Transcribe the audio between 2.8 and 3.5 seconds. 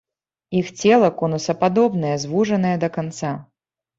да канца.